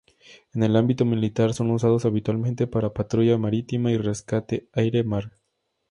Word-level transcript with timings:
En 0.55 0.63
el 0.63 0.75
ámbito 0.77 1.05
militar 1.05 1.53
son 1.53 1.69
usados 1.69 2.05
habitualmente 2.05 2.65
para 2.65 2.91
patrulla 2.91 3.37
marítima 3.37 3.91
y 3.91 3.99
rescate 3.99 4.67
aire-mar. 4.73 5.33